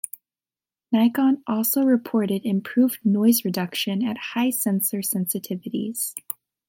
Nikon 0.91 1.43
also 1.45 1.83
reported 1.83 2.41
improved 2.43 3.05
noise 3.05 3.45
reduction 3.45 4.03
at 4.03 4.17
high 4.33 4.49
sensor 4.49 4.97
sensitivities. 5.01 6.15